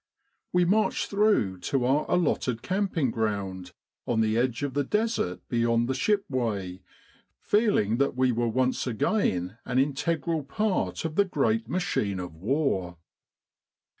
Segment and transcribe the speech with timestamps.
[0.51, 3.71] We marched through to our allotted camping ground
[4.07, 5.51] on the edge of the Desert 89 With the R.A.M.C.
[5.51, 5.93] in Egypt beyond the
[6.73, 6.81] shipway,
[7.39, 12.97] feeling that we were once again an integral part of the great machine of war.